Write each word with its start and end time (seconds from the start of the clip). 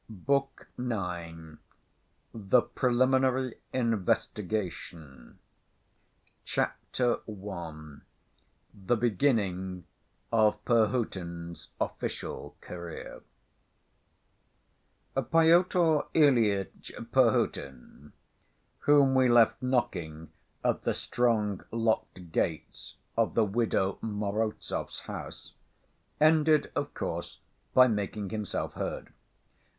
Book 0.09 0.67
IX. 0.79 1.59
The 2.33 2.63
Preliminary 2.63 3.53
Investigation 3.71 5.37
Chapter 6.43 7.19
I. 7.29 7.97
The 8.73 8.95
Beginning 8.97 9.85
Of 10.31 10.65
Perhotin's 10.65 11.67
Official 11.79 12.55
Career 12.61 13.21
Pyotr 15.15 16.01
Ilyitch 16.15 16.91
Perhotin, 17.11 18.13
whom 18.79 19.13
we 19.13 19.29
left 19.29 19.61
knocking 19.61 20.31
at 20.63 20.81
the 20.81 20.95
strong 20.95 21.61
locked 21.69 22.31
gates 22.31 22.95
of 23.15 23.35
the 23.35 23.45
widow 23.45 23.99
Morozov's 24.01 25.01
house, 25.01 25.53
ended, 26.19 26.71
of 26.75 26.91
course, 26.95 27.37
by 27.75 27.87
making 27.87 28.31
himself 28.31 28.73
heard. 28.73 29.13